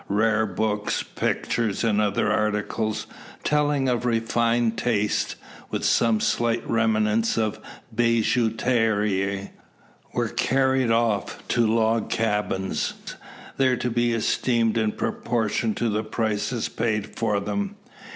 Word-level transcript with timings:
Rare 0.09 0.47
books, 0.47 1.03
pictures, 1.03 1.83
and 1.83 2.01
other 2.01 2.31
articles, 2.31 3.05
telling 3.43 3.87
of 3.87 4.03
refined 4.03 4.75
taste, 4.75 5.35
with 5.69 5.85
some 5.85 6.19
slight 6.19 6.67
remnants 6.67 7.37
of 7.37 7.59
bijouterie, 7.95 9.51
were 10.11 10.27
carried 10.29 10.89
off 10.89 11.47
to 11.49 11.67
log 11.67 12.09
cabins, 12.09 12.95
there 13.57 13.77
to 13.77 13.91
be 13.91 14.11
esteemed 14.11 14.75
in 14.75 14.91
proportion 14.91 15.75
to 15.75 15.87
the 15.87 16.03
prices 16.03 16.67
paid 16.67 17.15
for 17.15 17.39
them. 17.39 17.75